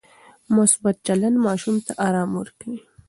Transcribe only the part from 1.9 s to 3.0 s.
ارام ورکوي.